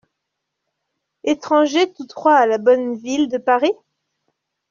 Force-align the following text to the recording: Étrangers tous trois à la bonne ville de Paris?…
Étrangers 1.25 1.93
tous 1.93 2.07
trois 2.07 2.33
à 2.33 2.47
la 2.47 2.57
bonne 2.57 2.95
ville 2.95 3.29
de 3.29 3.37
Paris?… 3.37 3.71